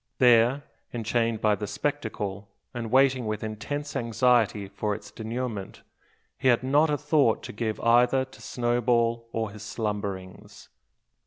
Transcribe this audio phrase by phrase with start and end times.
[0.17, 5.83] There, enchained by the spectacle, and waiting with intense anxiety for its denouement,
[6.39, 10.69] he had not a thought to give either to Snowball or his slumberings.